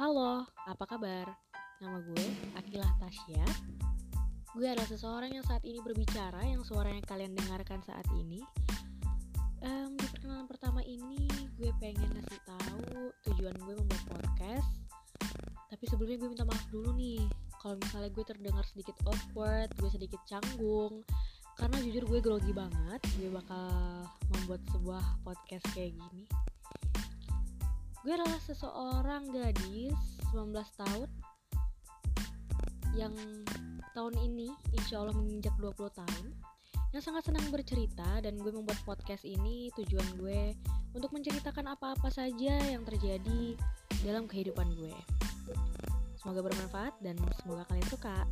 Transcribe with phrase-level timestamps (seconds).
[0.00, 1.28] Halo, apa kabar?
[1.76, 2.24] Nama gue
[2.56, 3.44] Akilah Tasya.
[4.56, 8.40] Gue adalah seseorang yang saat ini berbicara, yang suaranya kalian dengarkan saat ini.
[9.60, 14.72] Um, di perkenalan pertama ini, gue pengen ngasih tahu tujuan gue membuat podcast.
[15.68, 17.20] Tapi sebelumnya gue minta maaf dulu nih,
[17.60, 21.04] kalau misalnya gue terdengar sedikit awkward, gue sedikit canggung,
[21.60, 23.04] karena jujur gue grogi banget.
[23.20, 23.68] Gue bakal
[24.32, 26.24] membuat sebuah podcast kayak gini.
[28.00, 30.00] Gue adalah seseorang gadis
[30.32, 31.08] 19 tahun
[32.96, 33.12] yang
[33.92, 36.26] tahun ini insya Allah menginjak 20 tahun
[36.96, 40.56] yang sangat senang bercerita dan gue membuat podcast ini tujuan gue
[40.96, 43.54] untuk menceritakan apa-apa saja yang terjadi
[44.00, 44.96] dalam kehidupan gue.
[46.16, 48.24] Semoga bermanfaat dan semoga kalian suka.